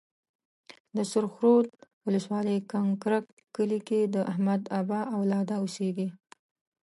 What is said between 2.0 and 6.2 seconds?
ولسوالۍ کنکرک کلي کې د احمدآبا اولاده اوسيږي.